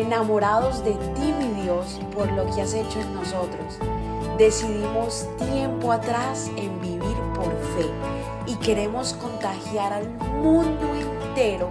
enamorados 0.00 0.84
de 0.84 0.92
ti, 0.92 1.32
mi 1.38 1.62
Dios, 1.62 2.00
por 2.14 2.30
lo 2.32 2.46
que 2.54 2.62
has 2.62 2.74
hecho 2.74 3.00
en 3.00 3.14
nosotros. 3.14 3.78
Decidimos 4.38 5.26
tiempo 5.38 5.92
atrás 5.92 6.50
en 6.56 6.80
vivir 6.80 7.16
por 7.34 7.50
fe 7.76 7.86
y 8.46 8.54
queremos 8.56 9.12
contagiar 9.14 9.92
al 9.92 10.08
mundo 10.42 10.86
entero 10.94 11.70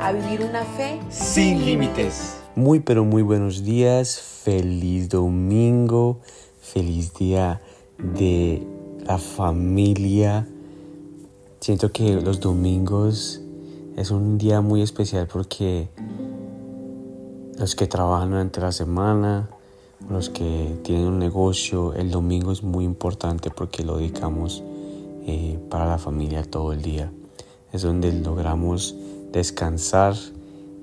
a 0.00 0.12
vivir 0.12 0.42
una 0.42 0.64
fe 0.64 1.00
sin 1.08 1.64
límites. 1.64 2.36
Muy 2.54 2.80
pero 2.80 3.04
muy 3.04 3.22
buenos 3.22 3.64
días, 3.64 4.20
feliz 4.20 5.08
domingo, 5.08 6.20
feliz 6.60 7.14
día 7.14 7.60
de 7.98 8.66
la 9.06 9.18
familia. 9.18 10.46
Siento 11.60 11.90
que 11.92 12.20
los 12.20 12.40
domingos 12.40 13.40
es 13.96 14.10
un 14.10 14.38
día 14.38 14.60
muy 14.60 14.82
especial 14.82 15.26
porque 15.26 15.88
los 17.60 17.74
que 17.74 17.86
trabajan 17.86 18.30
durante 18.30 18.58
la 18.58 18.72
semana, 18.72 19.50
los 20.08 20.30
que 20.30 20.78
tienen 20.82 21.08
un 21.08 21.18
negocio, 21.18 21.92
el 21.92 22.10
domingo 22.10 22.52
es 22.52 22.62
muy 22.62 22.86
importante 22.86 23.50
porque 23.50 23.84
lo 23.84 23.98
dedicamos 23.98 24.62
eh, 25.26 25.58
para 25.68 25.86
la 25.86 25.98
familia 25.98 26.42
todo 26.42 26.72
el 26.72 26.80
día. 26.80 27.12
Es 27.70 27.82
donde 27.82 28.14
logramos 28.14 28.96
descansar 29.30 30.14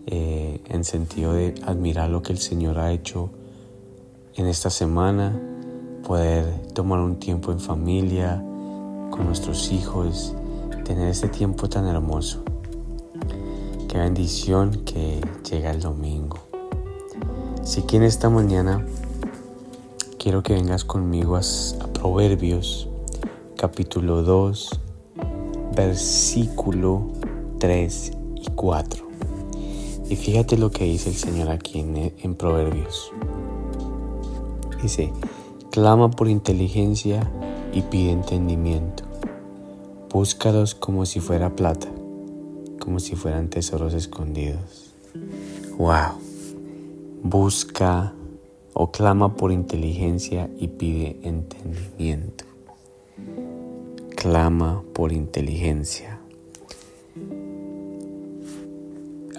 eh, 0.05 0.61
en 0.69 0.83
sentido 0.83 1.33
de 1.33 1.55
admirar 1.66 2.11
lo 2.11 2.21
que 2.21 2.31
el 2.31 2.38
Señor 2.38 2.77
ha 2.77 2.91
hecho 2.91 3.31
en 4.35 4.45
esta 4.45 4.69
semana, 4.69 5.35
poder 6.05 6.45
tomar 6.75 6.99
un 6.99 7.16
tiempo 7.16 7.52
en 7.52 7.59
familia, 7.59 8.35
con 9.09 9.25
nuestros 9.25 9.71
hijos, 9.71 10.35
tener 10.85 11.07
este 11.07 11.27
tiempo 11.27 11.67
tan 11.67 11.88
hermoso. 11.88 12.44
Qué 13.89 13.97
bendición 13.97 14.83
que 14.85 15.19
llega 15.49 15.71
el 15.71 15.81
domingo. 15.81 16.46
Así 17.67 17.81
que 17.81 17.98
en 17.98 18.03
esta 18.03 18.30
mañana 18.30 18.85
quiero 20.17 20.41
que 20.41 20.53
vengas 20.53 20.86
conmigo 20.86 21.36
a, 21.36 21.41
Proverbios 21.91 22.88
capítulo 23.58 24.23
2, 24.23 24.80
versículo 25.75 27.11
3 27.59 28.11
y 28.36 28.52
4. 28.52 29.06
Y 30.09 30.16
fíjate 30.16 30.58
lo 30.58 30.72
que 30.72 30.86
dice 30.86 31.09
el 31.09 31.17
Señor 31.17 31.50
aquí 31.50 31.81
en, 31.81 32.14
en 32.17 32.36
Proverbios. 32.36 33.11
Dice, 34.81 35.11
clama 35.69 36.09
por 36.09 36.30
inteligencia 36.30 37.30
y 37.73 37.81
pide 37.81 38.11
entendimiento. 38.11 39.03
Búscalos 40.09 40.73
como 40.73 41.06
si 41.06 41.19
fuera 41.19 41.53
plata, 41.53 41.89
como 42.80 43.02
si 43.02 43.17
fueran 43.17 43.50
tesoros 43.50 43.94
escondidos. 43.94 44.94
¡Wow! 45.78 46.27
Busca 47.23 48.13
o 48.73 48.91
clama 48.91 49.35
por 49.35 49.51
inteligencia 49.51 50.49
y 50.57 50.67
pide 50.67 51.19
entendimiento. 51.23 52.45
Clama 54.15 54.83
por 54.93 55.11
inteligencia. 55.11 56.19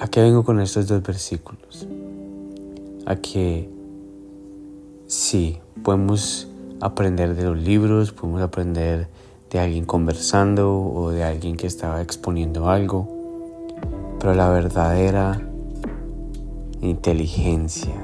¿A 0.00 0.08
qué 0.08 0.22
vengo 0.22 0.44
con 0.44 0.60
estos 0.60 0.86
dos 0.86 1.02
versículos? 1.02 1.86
A 3.06 3.16
que 3.16 3.68
sí, 5.06 5.58
podemos 5.82 6.48
aprender 6.80 7.34
de 7.34 7.44
los 7.44 7.58
libros, 7.58 8.12
podemos 8.12 8.42
aprender 8.42 9.08
de 9.50 9.58
alguien 9.58 9.84
conversando 9.84 10.80
o 10.80 11.10
de 11.10 11.24
alguien 11.24 11.56
que 11.56 11.66
estaba 11.66 12.02
exponiendo 12.02 12.68
algo, 12.68 13.08
pero 14.20 14.34
la 14.34 14.50
verdadera 14.50 15.47
inteligencia. 16.80 17.94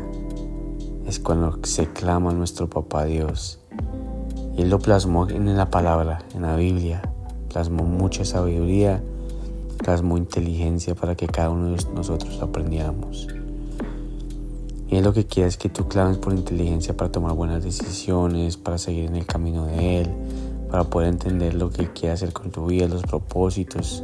Es 1.07 1.19
cuando 1.21 1.59
se 1.65 1.93
clama 1.93 2.31
a 2.31 2.35
nuestro 2.35 2.69
Papá 2.69 3.05
Dios. 3.05 3.61
Y 4.57 4.63
Él 4.63 4.71
lo 4.71 4.79
plasmó 4.79 5.29
en 5.29 5.57
la 5.57 5.71
palabra, 5.71 6.25
en 6.35 6.43
la 6.43 6.57
Biblia. 6.57 7.03
Plasmó 7.53 7.85
mucha 7.85 8.25
sabiduría, 8.25 9.03
plasmó 9.79 10.17
inteligencia 10.17 10.95
para 10.95 11.15
que 11.15 11.27
cada 11.27 11.51
uno 11.51 11.71
de 11.71 11.85
nosotros 11.95 12.41
aprendiéramos. 12.43 13.29
Y 14.89 14.97
Él 14.97 15.05
lo 15.05 15.13
que 15.13 15.27
quiere 15.27 15.49
es 15.49 15.57
que 15.57 15.69
tú 15.69 15.89
clames 15.89 16.19
por 16.19 16.33
inteligencia 16.33 16.97
para 16.97 17.11
tomar 17.11 17.35
buenas 17.35 17.63
decisiones, 17.63 18.57
para 18.57 18.79
seguir 18.79 19.05
en 19.05 19.17
el 19.17 19.27
camino 19.27 19.67
de 19.67 20.01
Él, 20.01 20.11
para 20.71 20.85
poder 20.85 21.09
entender 21.09 21.55
lo 21.55 21.71
que 21.71 21.93
quiere 21.93 22.13
hacer 22.13 22.33
con 22.33 22.51
tu 22.51 22.67
vida, 22.67 22.89
los 22.89 23.03
propósitos, 23.03 24.03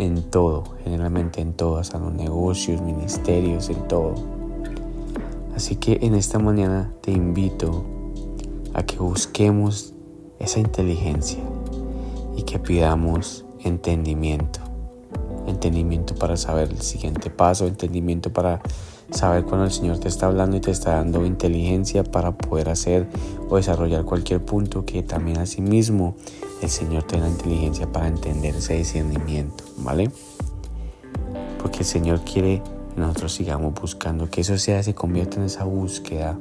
en 0.00 0.22
todo, 0.22 0.64
generalmente 0.82 1.42
en 1.42 1.52
todo, 1.52 1.76
hasta 1.76 1.98
los 1.98 2.14
negocios, 2.14 2.80
ministerios, 2.80 3.68
en 3.68 3.86
todo. 3.86 4.14
Así 5.54 5.76
que 5.76 5.98
en 6.00 6.14
esta 6.14 6.38
mañana 6.38 6.90
te 7.02 7.12
invito 7.12 7.84
a 8.72 8.82
que 8.82 8.96
busquemos 8.96 9.92
esa 10.38 10.58
inteligencia 10.58 11.40
y 12.34 12.44
que 12.44 12.58
pidamos 12.58 13.44
entendimiento. 13.62 14.60
Entendimiento 15.46 16.14
para 16.14 16.38
saber 16.38 16.70
el 16.70 16.80
siguiente 16.80 17.28
paso, 17.28 17.66
entendimiento 17.66 18.32
para 18.32 18.62
saber 19.10 19.44
cuando 19.44 19.66
el 19.66 19.72
Señor 19.72 19.98
te 19.98 20.08
está 20.08 20.26
hablando 20.26 20.56
y 20.56 20.60
te 20.60 20.70
está 20.70 20.96
dando 20.96 21.24
inteligencia 21.26 22.04
para 22.04 22.32
poder 22.32 22.68
hacer 22.68 23.08
o 23.48 23.56
desarrollar 23.56 24.04
cualquier 24.04 24.44
punto 24.44 24.84
que 24.84 25.02
también 25.02 25.38
a 25.38 25.46
sí 25.46 25.60
mismo 25.60 26.14
el 26.62 26.68
Señor 26.68 27.04
te 27.04 27.16
inteligencia 27.16 27.90
para 27.90 28.08
entender 28.08 28.54
ese 28.54 28.74
discernimiento, 28.74 29.64
¿vale? 29.78 30.10
Porque 31.60 31.78
el 31.78 31.84
Señor 31.84 32.20
quiere 32.20 32.62
que 32.94 33.00
nosotros 33.00 33.32
sigamos 33.32 33.74
buscando, 33.74 34.30
que 34.30 34.42
eso 34.42 34.58
sea, 34.58 34.82
se 34.82 34.94
convierta 34.94 35.38
en 35.38 35.44
esa 35.44 35.64
búsqueda, 35.64 36.38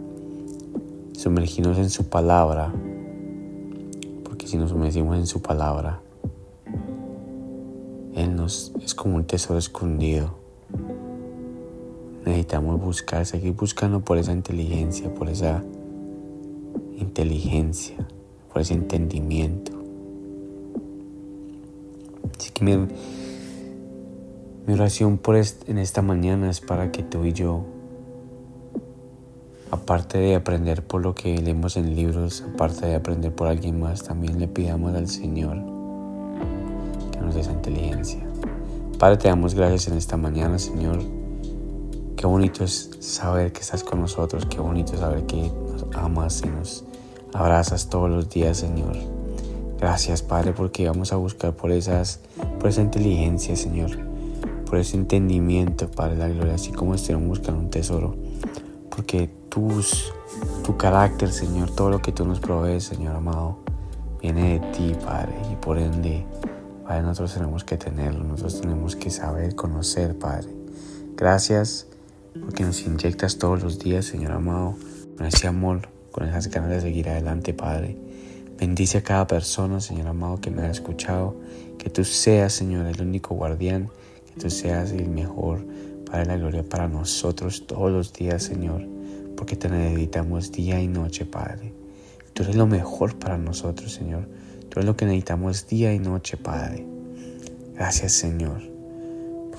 sumergirnos 1.13 1.77
en 1.77 1.89
su 1.89 2.09
palabra, 2.09 2.73
porque 4.23 4.47
si 4.47 4.57
nos 4.57 4.69
sumergimos 4.71 5.17
en 5.17 5.27
su 5.27 5.41
palabra, 5.41 6.01
Él 8.15 8.35
nos 8.35 8.73
es 8.83 8.93
como 8.93 9.15
un 9.15 9.25
tesoro 9.25 9.57
escondido 9.57 10.38
necesitamos 12.49 12.81
buscar, 12.81 13.27
seguir 13.27 13.53
buscando 13.53 13.99
por 13.99 14.17
esa 14.17 14.31
inteligencia, 14.31 15.13
por 15.13 15.29
esa 15.29 15.63
inteligencia, 16.97 17.95
por 18.51 18.63
ese 18.63 18.73
entendimiento. 18.73 19.71
Así 22.35 22.49
que 22.49 22.65
mi, 22.65 22.73
oración 24.73 25.19
por 25.19 25.35
en 25.35 25.77
esta 25.77 26.01
mañana 26.01 26.49
es 26.49 26.59
para 26.59 26.91
que 26.91 27.03
tú 27.03 27.23
y 27.23 27.33
yo, 27.33 27.65
aparte 29.69 30.17
de 30.17 30.33
aprender 30.33 30.81
por 30.81 31.03
lo 31.03 31.13
que 31.13 31.37
leemos 31.37 31.77
en 31.77 31.95
libros, 31.95 32.43
aparte 32.51 32.87
de 32.87 32.95
aprender 32.95 33.31
por 33.31 33.47
alguien 33.47 33.79
más, 33.79 34.03
también 34.03 34.39
le 34.39 34.47
pidamos 34.47 34.95
al 34.95 35.07
Señor 35.07 35.57
que 37.11 37.19
nos 37.19 37.35
dé 37.35 37.41
esa 37.41 37.51
inteligencia. 37.51 38.25
Padre, 38.97 39.17
te 39.17 39.27
damos 39.27 39.53
gracias 39.53 39.87
en 39.87 39.99
esta 39.99 40.17
mañana, 40.17 40.57
Señor 40.57 41.18
Qué 42.19 42.27
bonito 42.27 42.65
es 42.65 42.89
saber 42.99 43.53
que 43.53 43.61
estás 43.61 43.85
con 43.85 44.01
nosotros, 44.01 44.45
qué 44.45 44.59
bonito 44.59 44.91
es 44.91 44.99
saber 44.99 45.25
que 45.25 45.37
nos 45.37 45.85
amas 45.95 46.41
y 46.43 46.49
nos 46.49 46.83
abrazas 47.31 47.87
todos 47.87 48.09
los 48.09 48.29
días, 48.29 48.57
Señor. 48.57 48.97
Gracias, 49.79 50.21
Padre, 50.21 50.51
porque 50.51 50.85
vamos 50.85 51.13
a 51.13 51.15
buscar 51.15 51.53
por, 51.53 51.71
esas, 51.71 52.19
por 52.59 52.67
esa 52.67 52.81
inteligencia, 52.81 53.55
Señor, 53.55 53.91
por 54.65 54.79
ese 54.79 54.97
entendimiento, 54.97 55.89
Padre, 55.89 56.17
la 56.17 56.27
gloria, 56.27 56.55
así 56.55 56.73
como 56.73 56.93
estuvieron 56.93 57.25
buscando 57.25 57.61
un 57.61 57.69
tesoro. 57.69 58.17
Porque 58.93 59.29
tus, 59.47 60.11
tu 60.65 60.75
carácter, 60.75 61.31
Señor, 61.31 61.73
todo 61.73 61.89
lo 61.89 62.01
que 62.01 62.11
tú 62.11 62.25
nos 62.25 62.41
provees, 62.41 62.83
Señor 62.83 63.15
amado, 63.15 63.59
viene 64.21 64.59
de 64.59 64.71
ti, 64.73 64.93
Padre, 65.05 65.35
y 65.53 65.55
por 65.55 65.77
ende, 65.77 66.25
Padre, 66.83 67.01
nosotros 67.01 67.35
tenemos 67.35 67.63
que 67.63 67.77
tenerlo, 67.77 68.25
nosotros 68.25 68.59
tenemos 68.59 68.97
que 68.97 69.09
saber, 69.09 69.55
conocer, 69.55 70.19
Padre. 70.19 70.49
Gracias 71.15 71.88
porque 72.41 72.63
nos 72.63 72.81
inyectas 72.85 73.37
todos 73.37 73.61
los 73.61 73.79
días, 73.79 74.05
Señor 74.05 74.31
amado, 74.31 74.75
con 75.17 75.25
ese 75.25 75.47
amor, 75.47 75.89
con 76.11 76.27
esas 76.27 76.47
ganas 76.47 76.69
de 76.69 76.81
seguir 76.81 77.09
adelante, 77.09 77.53
Padre. 77.53 77.97
Bendice 78.59 78.97
a 78.97 79.03
cada 79.03 79.27
persona, 79.27 79.79
Señor 79.79 80.07
amado, 80.07 80.41
que 80.41 80.51
me 80.51 80.63
ha 80.63 80.69
escuchado. 80.69 81.35
Que 81.77 81.89
tú 81.89 82.03
seas, 82.03 82.53
Señor, 82.53 82.85
el 82.87 83.01
único 83.01 83.35
guardián. 83.35 83.89
Que 84.25 84.41
tú 84.41 84.49
seas 84.49 84.91
el 84.91 85.09
mejor, 85.09 85.65
Padre, 86.05 86.25
la 86.25 86.37
gloria 86.37 86.63
para 86.63 86.87
nosotros 86.87 87.65
todos 87.67 87.91
los 87.91 88.11
días, 88.11 88.43
Señor. 88.43 88.85
Porque 89.37 89.55
te 89.55 89.69
necesitamos 89.69 90.51
día 90.51 90.81
y 90.81 90.87
noche, 90.87 91.25
Padre. 91.25 91.73
Tú 92.33 92.43
eres 92.43 92.55
lo 92.55 92.67
mejor 92.67 93.17
para 93.17 93.37
nosotros, 93.37 93.93
Señor. 93.93 94.27
Tú 94.67 94.79
eres 94.79 94.85
lo 94.85 94.97
que 94.97 95.05
necesitamos 95.05 95.67
día 95.67 95.93
y 95.93 95.99
noche, 95.99 96.35
Padre. 96.35 96.85
Gracias, 97.75 98.11
Señor 98.11 98.68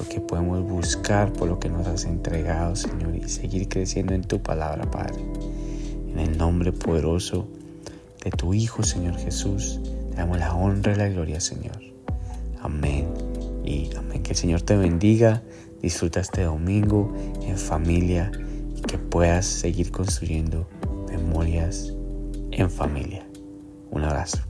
porque 0.01 0.19
podemos 0.19 0.63
buscar 0.63 1.31
por 1.31 1.47
lo 1.47 1.61
que 1.61 1.69
nos 1.69 1.87
has 1.87 2.07
entregado, 2.07 2.75
Señor, 2.75 3.15
y 3.15 3.29
seguir 3.29 3.69
creciendo 3.69 4.15
en 4.15 4.23
tu 4.23 4.41
palabra, 4.43 4.91
Padre. 4.91 5.23
En 6.11 6.19
el 6.19 6.39
nombre 6.39 6.73
poderoso 6.73 7.47
de 8.25 8.31
tu 8.31 8.55
Hijo, 8.55 8.83
Señor 8.83 9.19
Jesús, 9.19 9.79
te 10.09 10.17
damos 10.17 10.39
la 10.39 10.55
honra 10.55 10.95
y 10.95 10.97
la 10.97 11.09
gloria, 11.11 11.39
Señor. 11.39 11.79
Amén. 12.63 13.09
Y 13.63 13.91
amén. 13.95 14.23
Que 14.23 14.31
el 14.31 14.37
Señor 14.39 14.63
te 14.63 14.75
bendiga. 14.75 15.43
Disfruta 15.83 16.21
este 16.21 16.45
domingo 16.45 17.13
en 17.43 17.59
familia. 17.59 18.33
y 18.75 18.81
que 18.81 18.97
puedas 18.97 19.45
seguir 19.45 19.91
construyendo 19.91 20.67
memorias 21.11 21.93
en 22.53 22.71
familia. 22.71 23.27
Un 23.91 24.05
abrazo. 24.05 24.50